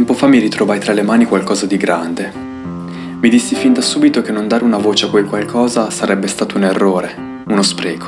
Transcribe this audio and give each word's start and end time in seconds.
Tempo 0.00 0.14
fa 0.14 0.28
mi 0.28 0.38
ritrovai 0.38 0.80
tra 0.80 0.94
le 0.94 1.02
mani 1.02 1.26
qualcosa 1.26 1.66
di 1.66 1.76
grande. 1.76 2.32
Mi 3.20 3.28
dissi 3.28 3.54
fin 3.54 3.74
da 3.74 3.82
subito 3.82 4.22
che 4.22 4.32
non 4.32 4.48
dare 4.48 4.64
una 4.64 4.78
voce 4.78 5.04
a 5.04 5.10
quel 5.10 5.26
qualcosa 5.26 5.90
sarebbe 5.90 6.26
stato 6.26 6.56
un 6.56 6.64
errore, 6.64 7.42
uno 7.46 7.60
spreco. 7.60 8.06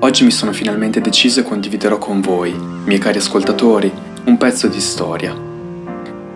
Oggi 0.00 0.24
mi 0.24 0.30
sono 0.30 0.52
finalmente 0.52 1.00
deciso 1.00 1.40
e 1.40 1.44
condividerò 1.44 1.96
con 1.96 2.20
voi, 2.20 2.54
miei 2.84 2.98
cari 2.98 3.16
ascoltatori, 3.16 3.90
un 4.24 4.36
pezzo 4.36 4.68
di 4.68 4.80
storia. 4.80 5.34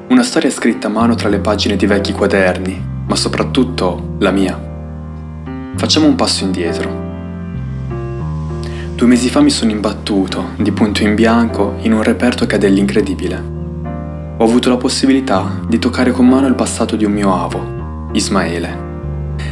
Una 0.08 0.22
storia 0.22 0.48
scritta 0.48 0.86
a 0.86 0.90
mano 0.90 1.14
tra 1.14 1.28
le 1.28 1.40
pagine 1.40 1.76
di 1.76 1.84
vecchi 1.84 2.14
quaderni, 2.14 2.82
ma 3.06 3.14
soprattutto 3.14 4.14
la 4.20 4.30
mia. 4.30 4.58
Facciamo 5.76 6.06
un 6.06 6.14
passo 6.14 6.44
indietro. 6.44 6.90
Due 8.94 9.06
mesi 9.06 9.28
fa 9.28 9.42
mi 9.42 9.50
sono 9.50 9.70
imbattuto, 9.70 10.52
di 10.56 10.72
punto 10.72 11.02
in 11.02 11.14
bianco, 11.14 11.74
in 11.82 11.92
un 11.92 12.02
reperto 12.02 12.46
che 12.46 12.54
ha 12.54 12.58
dell'incredibile 12.58 13.60
ho 14.42 14.44
avuto 14.44 14.68
la 14.70 14.76
possibilità 14.76 15.60
di 15.68 15.78
toccare 15.78 16.10
con 16.10 16.26
mano 16.26 16.48
il 16.48 16.56
passato 16.56 16.96
di 16.96 17.04
un 17.04 17.12
mio 17.12 17.32
avo, 17.32 18.08
Ismaele. 18.10 18.90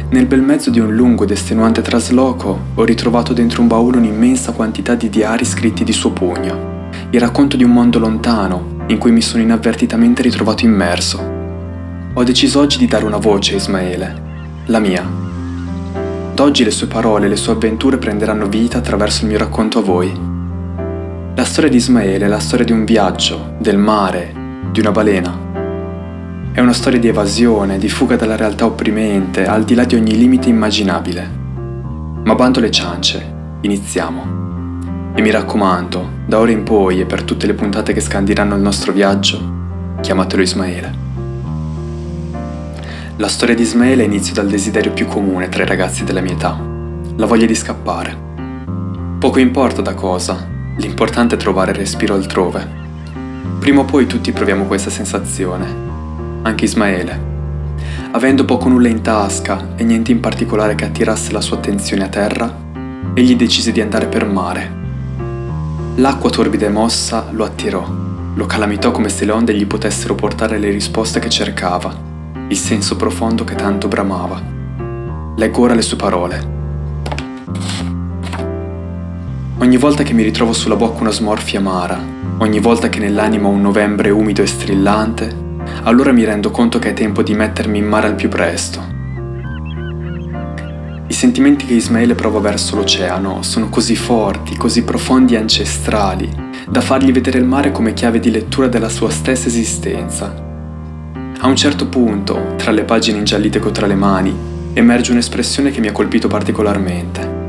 Nel 0.09 0.25
bel 0.25 0.41
mezzo 0.41 0.69
di 0.69 0.81
un 0.81 0.93
lungo 0.93 1.23
ed 1.23 1.31
estenuante 1.31 1.81
trasloco 1.81 2.59
ho 2.75 2.83
ritrovato 2.83 3.31
dentro 3.31 3.61
un 3.61 3.69
baule 3.69 3.95
un'immensa 3.95 4.51
quantità 4.51 4.93
di 4.95 5.09
diari 5.09 5.45
scritti 5.45 5.85
di 5.85 5.93
suo 5.93 6.11
pugno, 6.11 6.89
il 7.09 7.21
racconto 7.21 7.55
di 7.55 7.63
un 7.63 7.71
mondo 7.71 7.99
lontano 7.99 8.83
in 8.87 8.97
cui 8.97 9.13
mi 9.13 9.21
sono 9.21 9.41
inavvertitamente 9.41 10.23
ritrovato 10.23 10.65
immerso. 10.65 11.25
Ho 12.13 12.23
deciso 12.25 12.59
oggi 12.59 12.77
di 12.77 12.85
dare 12.85 13.05
una 13.05 13.15
voce 13.15 13.53
a 13.53 13.57
Ismaele, 13.57 14.21
la 14.65 14.79
mia. 14.79 15.09
D'oggi 16.35 16.65
le 16.65 16.71
sue 16.71 16.87
parole 16.87 17.27
e 17.27 17.29
le 17.29 17.37
sue 17.37 17.53
avventure 17.53 17.97
prenderanno 17.97 18.47
vita 18.47 18.79
attraverso 18.79 19.21
il 19.21 19.29
mio 19.29 19.37
racconto 19.37 19.79
a 19.79 19.83
voi. 19.83 20.11
La 21.33 21.45
storia 21.45 21.69
di 21.69 21.77
Ismaele 21.77 22.25
è 22.25 22.27
la 22.27 22.39
storia 22.39 22.65
di 22.65 22.73
un 22.73 22.83
viaggio, 22.83 23.53
del 23.57 23.77
mare, 23.77 24.39
di 24.71 24.79
una 24.79 24.91
balena. 24.91 25.49
È 26.53 26.61
una 26.61 26.71
storia 26.71 26.99
di 26.99 27.09
evasione, 27.09 27.77
di 27.77 27.89
fuga 27.89 28.15
dalla 28.15 28.37
realtà 28.37 28.65
opprimente, 28.65 29.45
al 29.45 29.63
di 29.63 29.75
là 29.75 29.83
di 29.83 29.95
ogni 29.95 30.17
limite 30.17 30.47
immaginabile. 30.47 31.29
Ma 32.23 32.35
bando 32.35 32.61
le 32.61 32.71
ciance, 32.71 33.33
iniziamo. 33.61 34.39
E 35.13 35.21
mi 35.21 35.29
raccomando, 35.29 36.09
da 36.25 36.39
ora 36.39 36.51
in 36.51 36.63
poi 36.63 37.01
e 37.01 37.05
per 37.05 37.23
tutte 37.23 37.47
le 37.47 37.53
puntate 37.53 37.91
che 37.91 37.99
scandiranno 37.99 38.55
il 38.55 38.61
nostro 38.61 38.93
viaggio, 38.93 39.39
chiamatelo 39.99 40.41
Ismaele. 40.41 40.93
La 43.17 43.27
storia 43.27 43.55
di 43.55 43.63
Ismaele 43.63 44.03
inizia 44.03 44.33
dal 44.33 44.47
desiderio 44.47 44.93
più 44.93 45.05
comune 45.05 45.49
tra 45.49 45.63
i 45.63 45.67
ragazzi 45.67 46.05
della 46.05 46.21
mia 46.21 46.33
età, 46.33 46.57
la 47.17 47.25
voglia 47.25 47.45
di 47.45 47.55
scappare. 47.55 48.29
Poco 49.19 49.39
importa 49.39 49.81
da 49.81 49.93
cosa, 49.93 50.47
l'importante 50.77 51.35
è 51.35 51.37
trovare 51.37 51.73
respiro 51.73 52.15
altrove. 52.15 52.80
Prima 53.61 53.81
o 53.81 53.85
poi 53.85 54.07
tutti 54.07 54.31
proviamo 54.31 54.65
questa 54.65 54.89
sensazione, 54.89 55.67
anche 56.41 56.65
Ismaele. 56.65 57.29
Avendo 58.09 58.43
poco 58.43 58.67
nulla 58.67 58.87
in 58.87 59.01
tasca 59.01 59.75
e 59.75 59.83
niente 59.83 60.11
in 60.11 60.19
particolare 60.19 60.73
che 60.73 60.85
attirasse 60.85 61.31
la 61.31 61.41
sua 61.41 61.57
attenzione 61.57 62.03
a 62.03 62.07
terra, 62.07 62.51
egli 63.13 63.35
decise 63.35 63.71
di 63.71 63.79
andare 63.79 64.07
per 64.07 64.25
mare. 64.25 64.71
L'acqua 65.97 66.31
torbida 66.31 66.65
e 66.65 66.69
mossa 66.69 67.27
lo 67.29 67.45
attirò, 67.45 67.87
lo 68.33 68.45
calamitò 68.47 68.89
come 68.89 69.09
se 69.09 69.25
le 69.25 69.31
onde 69.31 69.53
gli 69.53 69.67
potessero 69.67 70.15
portare 70.15 70.57
le 70.57 70.71
risposte 70.71 71.19
che 71.19 71.29
cercava, 71.29 71.95
il 72.47 72.57
senso 72.57 72.95
profondo 72.95 73.43
che 73.43 73.53
tanto 73.53 73.87
bramava. 73.87 74.41
Leggo 75.35 75.61
ora 75.61 75.75
le 75.75 75.83
sue 75.83 75.97
parole. 75.97 76.60
Ogni 79.61 79.77
volta 79.77 80.01
che 80.01 80.13
mi 80.13 80.23
ritrovo 80.23 80.53
sulla 80.53 80.75
bocca 80.75 81.01
una 81.01 81.11
smorfia 81.11 81.59
amara, 81.59 82.19
Ogni 82.39 82.59
volta 82.59 82.89
che 82.89 82.97
nell'anima 82.97 83.47
un 83.47 83.61
novembre 83.61 84.09
umido 84.09 84.41
e 84.41 84.47
strillante, 84.47 85.31
allora 85.83 86.11
mi 86.11 86.23
rendo 86.23 86.49
conto 86.49 86.79
che 86.79 86.89
è 86.89 86.93
tempo 86.93 87.21
di 87.21 87.35
mettermi 87.35 87.77
in 87.77 87.85
mare 87.85 88.07
al 88.07 88.15
più 88.15 88.29
presto. 88.29 88.83
I 91.05 91.13
sentimenti 91.13 91.67
che 91.67 91.75
Ismaele 91.75 92.15
prova 92.15 92.39
verso 92.39 92.75
l'oceano 92.75 93.43
sono 93.43 93.69
così 93.69 93.95
forti, 93.95 94.57
così 94.57 94.83
profondi 94.83 95.35
e 95.35 95.37
ancestrali, 95.37 96.27
da 96.67 96.81
fargli 96.81 97.11
vedere 97.11 97.37
il 97.37 97.45
mare 97.45 97.71
come 97.71 97.93
chiave 97.93 98.19
di 98.19 98.31
lettura 98.31 98.65
della 98.65 98.89
sua 98.89 99.11
stessa 99.11 99.47
esistenza. 99.47 100.33
A 101.41 101.47
un 101.47 101.55
certo 101.55 101.85
punto, 101.85 102.55
tra 102.57 102.71
le 102.71 102.85
pagine 102.85 103.19
ingiallite 103.19 103.59
che 103.59 103.67
ho 103.67 103.71
tra 103.71 103.85
le 103.85 103.95
mani, 103.95 104.35
emerge 104.73 105.11
un'espressione 105.11 105.69
che 105.69 105.79
mi 105.79 105.89
ha 105.89 105.91
colpito 105.91 106.27
particolarmente. 106.27 107.40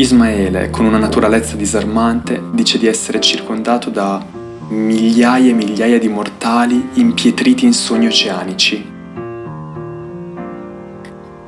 Ismaele, 0.00 0.70
con 0.70 0.84
una 0.84 0.96
naturalezza 0.98 1.56
disarmante, 1.56 2.40
dice 2.52 2.78
di 2.78 2.86
essere 2.86 3.18
circondato 3.20 3.90
da 3.90 4.24
migliaia 4.68 5.50
e 5.50 5.52
migliaia 5.52 5.98
di 5.98 6.06
mortali 6.06 6.90
impietriti 6.92 7.64
in 7.64 7.72
sogni 7.72 8.06
oceanici. 8.06 8.92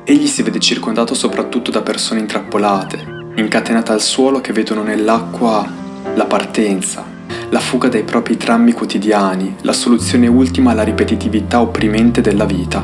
Egli 0.03 0.27
si 0.27 0.43
vede 0.43 0.59
circondato 0.59 1.13
soprattutto 1.13 1.71
da 1.71 1.81
persone 1.81 2.19
intrappolate, 2.19 3.31
incatenate 3.37 3.93
al 3.93 4.01
suolo 4.01 4.41
che 4.41 4.51
vedono 4.51 4.83
nell'acqua 4.83 5.65
la 6.13 6.25
partenza, 6.25 7.05
la 7.51 7.59
fuga 7.61 7.87
dai 7.87 8.03
propri 8.03 8.35
drammi 8.35 8.73
quotidiani, 8.73 9.55
la 9.61 9.71
soluzione 9.71 10.27
ultima 10.27 10.71
alla 10.71 10.83
ripetitività 10.83 11.61
opprimente 11.61 12.19
della 12.19 12.43
vita. 12.43 12.83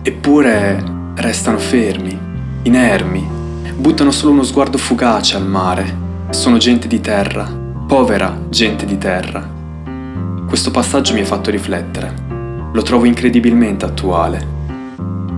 Eppure 0.00 0.82
restano 1.16 1.58
fermi, 1.58 2.18
inermi, 2.62 3.31
buttano 3.82 4.12
solo 4.12 4.30
uno 4.30 4.44
sguardo 4.44 4.78
fugace 4.78 5.34
al 5.34 5.44
mare. 5.44 5.98
Sono 6.30 6.56
gente 6.56 6.86
di 6.86 7.00
terra, 7.00 7.50
povera 7.84 8.40
gente 8.48 8.86
di 8.86 8.96
terra. 8.96 9.44
Questo 10.46 10.70
passaggio 10.70 11.14
mi 11.14 11.22
ha 11.22 11.24
fatto 11.24 11.50
riflettere. 11.50 12.14
Lo 12.72 12.82
trovo 12.82 13.06
incredibilmente 13.06 13.84
attuale. 13.84 14.46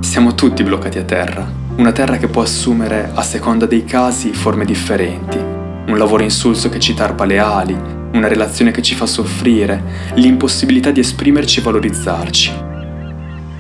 Siamo 0.01 0.35
tutti 0.35 0.63
bloccati 0.63 0.99
a 0.99 1.05
terra, 1.05 1.51
una 1.77 1.93
terra 1.93 2.19
che 2.19 2.29
può 2.29 2.43
assumere, 2.43 3.11
a 3.15 3.23
seconda 3.23 3.65
dei 3.65 3.87
casi, 3.87 4.35
forme 4.35 4.67
differenti. 4.67 5.39
Un 5.39 5.97
lavoro 5.97 6.23
insulso 6.23 6.69
che 6.69 6.79
ci 6.79 6.93
tarpa 6.93 7.25
le 7.25 7.39
ali, 7.39 7.75
una 8.13 8.29
relazione 8.29 8.73
che 8.73 8.83
ci 8.83 8.95
fa 8.95 9.07
soffrire, 9.07 10.13
l'impossibilità 10.17 10.91
di 10.91 11.01
esprimerci 11.01 11.61
e 11.61 11.63
valorizzarci. 11.63 12.53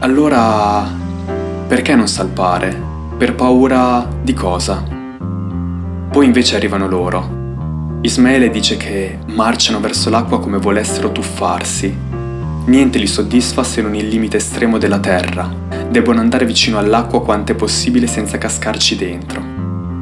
Allora, 0.00 0.86
perché 1.66 1.94
non 1.94 2.06
salpare? 2.06 2.92
Per 3.24 3.36
paura 3.36 4.06
di 4.20 4.34
cosa? 4.34 4.84
Poi 6.10 6.26
invece 6.26 6.56
arrivano 6.56 6.86
loro. 6.86 7.98
Ismaele 8.02 8.50
dice 8.50 8.76
che 8.76 9.18
marciano 9.28 9.80
verso 9.80 10.10
l'acqua 10.10 10.40
come 10.40 10.58
volessero 10.58 11.10
tuffarsi. 11.10 11.96
Niente 12.66 12.98
li 12.98 13.06
soddisfa 13.06 13.64
se 13.64 13.80
non 13.80 13.94
il 13.94 14.08
limite 14.08 14.36
estremo 14.36 14.76
della 14.76 14.98
terra. 14.98 15.50
Debbono 15.88 16.20
andare 16.20 16.44
vicino 16.44 16.76
all'acqua 16.76 17.22
quanto 17.22 17.52
è 17.52 17.54
possibile 17.54 18.06
senza 18.06 18.36
cascarci 18.36 18.94
dentro. 18.94 19.40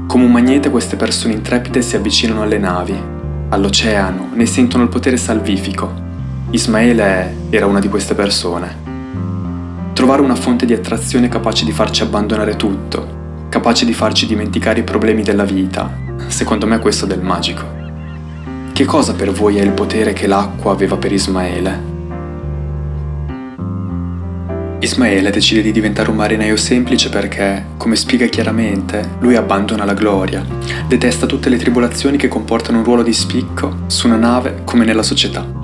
Come 0.09 0.25
un 0.25 0.33
magnete 0.33 0.69
queste 0.71 0.97
persone 0.97 1.35
intrepide 1.35 1.81
si 1.81 1.95
avvicinano 1.95 2.43
alle 2.43 2.59
navi, 2.59 3.01
all'oceano, 3.51 4.31
ne 4.35 4.47
sentono 4.47 4.83
il 4.83 4.89
potere 4.89 5.17
salvifico. 5.17 5.93
Ismaele 6.51 7.37
era 7.51 7.67
una 7.67 7.79
di 7.79 7.89
queste 7.89 8.17
persone. 8.17 8.82
Trovare 10.03 10.23
una 10.23 10.35
fonte 10.35 10.67
di 10.67 10.73
attrazione 10.73 11.29
capace 11.29 11.65
di 11.65 11.71
farci 11.71 12.03
abbandonare 12.03 12.57
tutto, 12.57 13.47
capace 13.49 13.85
di 13.85 13.93
farci 13.93 14.27
dimenticare 14.27 14.81
i 14.81 14.83
problemi 14.83 15.23
della 15.23 15.45
vita, 15.45 15.97
secondo 16.27 16.67
me 16.67 16.81
questo 16.81 17.05
è 17.05 17.09
del 17.09 17.23
magico. 17.23 17.65
Che 18.73 18.85
cosa 18.85 19.15
per 19.15 19.31
voi 19.31 19.59
è 19.59 19.63
il 19.63 19.71
potere 19.71 20.13
che 20.13 20.27
l'acqua 20.27 20.73
aveva 20.73 20.97
per 20.97 21.13
Ismaele? 21.13 21.83
Ismaele 24.81 25.31
decide 25.31 25.63
di 25.63 25.71
diventare 25.71 26.11
un 26.11 26.17
marinaio 26.17 26.57
semplice 26.57 27.09
perché, 27.09 27.67
come 27.77 27.95
spiega 27.95 28.27
chiaramente, 28.27 29.09
lui 29.21 29.37
abbandona 29.37 29.85
la 29.85 29.95
gloria, 29.95 30.45
detesta 30.89 31.27
tutte 31.27 31.49
le 31.49 31.59
tribolazioni 31.59 32.17
che 32.17 32.27
comportano 32.27 32.79
un 32.79 32.85
ruolo 32.85 33.05
di 33.05 33.13
spicco 33.13 33.85
su 33.87 34.09
una 34.09 34.17
nave 34.17 34.63
come 34.65 34.85
nella 34.85 35.05
società. 35.05 35.62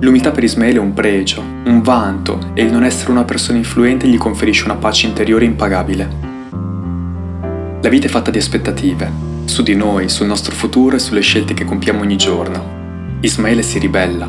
L'umiltà 0.00 0.30
per 0.30 0.44
Ismaele 0.44 0.76
è 0.76 0.80
un 0.80 0.92
pregio, 0.92 1.40
un 1.40 1.80
vanto 1.80 2.50
e 2.52 2.62
il 2.62 2.70
non 2.70 2.84
essere 2.84 3.10
una 3.10 3.24
persona 3.24 3.56
influente 3.56 4.06
gli 4.06 4.18
conferisce 4.18 4.64
una 4.64 4.76
pace 4.76 5.06
interiore 5.06 5.46
impagabile. 5.46 6.08
La 7.80 7.88
vita 7.88 8.06
è 8.06 8.10
fatta 8.10 8.30
di 8.30 8.36
aspettative, 8.36 9.10
su 9.46 9.62
di 9.62 9.74
noi, 9.74 10.10
sul 10.10 10.26
nostro 10.26 10.54
futuro 10.54 10.96
e 10.96 10.98
sulle 10.98 11.20
scelte 11.20 11.54
che 11.54 11.64
compiamo 11.64 12.00
ogni 12.00 12.16
giorno. 12.16 13.18
Ismaele 13.20 13.62
si 13.62 13.78
ribella. 13.78 14.26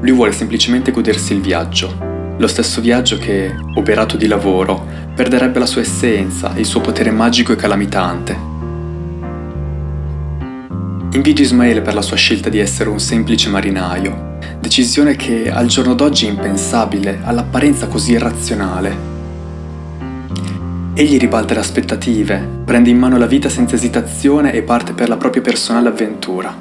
Lui 0.00 0.12
vuole 0.12 0.30
semplicemente 0.30 0.92
godersi 0.92 1.32
il 1.32 1.40
viaggio, 1.40 2.12
lo 2.36 2.46
stesso 2.46 2.80
viaggio 2.80 3.18
che, 3.18 3.52
operato 3.74 4.16
di 4.16 4.28
lavoro, 4.28 4.86
perderebbe 5.14 5.58
la 5.58 5.66
sua 5.66 5.80
essenza, 5.80 6.52
il 6.56 6.66
suo 6.66 6.80
potere 6.80 7.10
magico 7.10 7.52
e 7.52 7.56
calamitante. 7.56 8.38
Invidio 11.12 11.44
Ismaele 11.44 11.80
per 11.80 11.94
la 11.94 12.02
sua 12.02 12.16
scelta 12.16 12.48
di 12.48 12.58
essere 12.58 12.90
un 12.90 12.98
semplice 12.98 13.48
marinaio, 13.48 14.33
decisione 14.58 15.16
che 15.16 15.50
al 15.50 15.66
giorno 15.66 15.94
d'oggi 15.94 16.26
è 16.26 16.30
impensabile, 16.30 17.20
all'apparenza 17.22 17.86
così 17.86 18.12
irrazionale. 18.12 19.12
Egli 20.94 21.18
ribalta 21.18 21.54
le 21.54 21.60
aspettative, 21.60 22.48
prende 22.64 22.90
in 22.90 22.98
mano 22.98 23.18
la 23.18 23.26
vita 23.26 23.48
senza 23.48 23.74
esitazione 23.74 24.52
e 24.52 24.62
parte 24.62 24.92
per 24.92 25.08
la 25.08 25.16
propria 25.16 25.42
personale 25.42 25.88
avventura. 25.88 26.56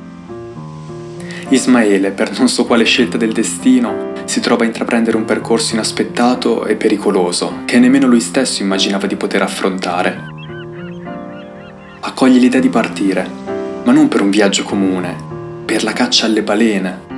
Ismaele, 1.50 2.10
per 2.12 2.36
non 2.40 2.50
so 2.50 2.66
quale 2.66 2.84
scelta 2.84 3.16
del 3.18 3.32
destino, 3.32 4.12
si 4.26 4.40
trova 4.40 4.64
a 4.64 4.66
intraprendere 4.66 5.18
un 5.18 5.26
percorso 5.26 5.76
inaspettato 5.76 6.66
e 6.66 6.76
pericoloso 6.76 7.60
che 7.66 7.78
nemmeno 7.78 8.08
lui 8.08 8.22
stesso 8.22 8.64
immaginava 8.64 9.06
di 9.06 9.16
poter 9.16 9.44
affrontare. 9.44 10.32
Accoglie 12.00 12.40
l'idea 12.40 12.60
di 12.60 12.70
partire, 12.70 13.30
ma 13.84 13.92
non 13.92 14.08
per 14.08 14.22
un 14.22 14.32
viaggio 14.32 14.64
comune, 14.64 15.16
per 15.64 15.84
la 15.84 15.94
caccia 15.94 16.26
alle 16.26 16.42
balene. 16.42 17.13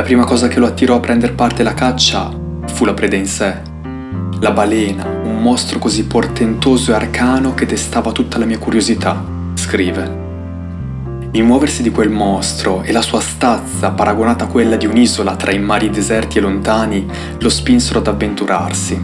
La 0.00 0.06
prima 0.06 0.24
cosa 0.24 0.48
che 0.48 0.58
lo 0.58 0.64
attirò 0.64 0.94
a 0.94 1.00
prendere 1.00 1.34
parte 1.34 1.60
alla 1.60 1.74
caccia 1.74 2.30
fu 2.72 2.86
la 2.86 2.94
preda 2.94 3.16
in 3.16 3.26
sé. 3.26 3.54
La 4.40 4.50
balena, 4.50 5.04
un 5.04 5.42
mostro 5.42 5.78
così 5.78 6.06
portentoso 6.06 6.90
e 6.90 6.94
arcano 6.94 7.52
che 7.52 7.66
destava 7.66 8.10
tutta 8.10 8.38
la 8.38 8.46
mia 8.46 8.56
curiosità, 8.56 9.22
scrive. 9.52 11.28
Il 11.32 11.44
muoversi 11.44 11.82
di 11.82 11.90
quel 11.90 12.08
mostro 12.08 12.82
e 12.82 12.92
la 12.92 13.02
sua 13.02 13.20
stazza, 13.20 13.90
paragonata 13.90 14.44
a 14.44 14.48
quella 14.48 14.76
di 14.76 14.86
un'isola 14.86 15.36
tra 15.36 15.52
i 15.52 15.58
mari 15.58 15.90
deserti 15.90 16.38
e 16.38 16.40
lontani, 16.40 17.06
lo 17.38 17.50
spinsero 17.50 17.98
ad 17.98 18.06
avventurarsi. 18.06 18.98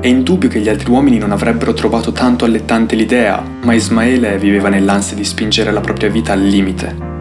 È 0.00 0.06
indubbio 0.06 0.48
che 0.48 0.60
gli 0.60 0.70
altri 0.70 0.90
uomini 0.90 1.18
non 1.18 1.32
avrebbero 1.32 1.74
trovato 1.74 2.10
tanto 2.10 2.46
allettante 2.46 2.96
l'idea, 2.96 3.44
ma 3.64 3.74
Ismaele 3.74 4.38
viveva 4.38 4.70
nell'ansia 4.70 5.14
di 5.14 5.24
spingere 5.24 5.70
la 5.72 5.80
propria 5.80 6.08
vita 6.08 6.32
al 6.32 6.40
limite. 6.40 7.11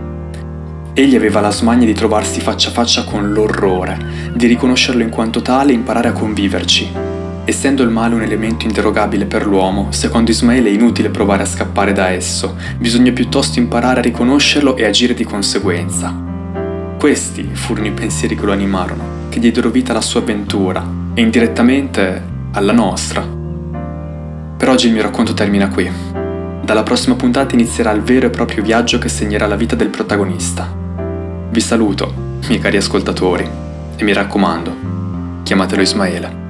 Egli 0.94 1.16
aveva 1.16 1.40
la 1.40 1.52
smania 1.52 1.86
di 1.86 1.94
trovarsi 1.94 2.42
faccia 2.42 2.70
a 2.70 2.74
faccia 2.74 3.04
con 3.04 3.32
l'orrore, 3.32 4.32
di 4.34 4.46
riconoscerlo 4.48 5.02
in 5.02 5.10
quanto 5.10 5.42
tale 5.42 5.72
e 5.72 5.76
imparare 5.76 6.10
a 6.10 6.14
conviverci, 6.14 7.10
Essendo 7.44 7.82
il 7.82 7.90
male 7.90 8.14
un 8.14 8.22
elemento 8.22 8.66
interrogabile 8.66 9.26
per 9.26 9.48
l'uomo, 9.48 9.88
secondo 9.92 10.30
Ismaele 10.30 10.70
è 10.70 10.74
inutile 10.74 11.10
provare 11.10 11.42
a 11.42 11.48
scappare 11.48 11.92
da 11.92 12.10
esso, 12.10 12.56
bisogna 12.78 13.12
piuttosto 13.12 13.58
imparare 13.58 14.00
a 14.00 14.04
riconoscerlo 14.04 14.78
e 14.78 14.86
agire 14.86 15.16
di 15.16 15.24
conseguenza. 15.24 16.16
Questi 17.00 17.50
furono 17.52 17.88
i 17.88 17.92
pensieri 17.92 18.36
che 18.36 18.46
lo 18.46 18.52
animarono, 18.52 19.04
che 19.30 19.40
diedero 19.40 19.72
vita 19.72 19.92
alla 19.92 20.02
sua 20.02 20.20
avventura 20.20 20.88
e 21.16 21.22
indirettamente 21.22 22.24
alla 22.52 22.74
nostra. 22.74 23.22
Per 24.58 24.70
oggi 24.70 24.86
il 24.86 24.94
mio 24.94 25.02
racconto 25.02 25.34
termina 25.34 25.68
qui. 25.68 25.92
Dalla 26.64 26.84
prossima 26.84 27.16
puntata 27.16 27.56
inizierà 27.56 27.92
il 27.92 28.02
vero 28.02 28.28
e 28.28 28.30
proprio 28.30 28.62
viaggio 28.62 29.00
che 29.00 29.10
segnerà 29.10 29.48
la 29.48 29.56
vita 29.56 29.76
del 29.76 29.90
protagonista. 29.90 30.81
Vi 31.52 31.60
saluto, 31.60 32.14
miei 32.48 32.62
cari 32.62 32.78
ascoltatori, 32.78 33.46
e 33.98 34.04
mi 34.06 34.14
raccomando, 34.14 35.42
chiamatelo 35.44 35.82
Ismaele. 35.82 36.41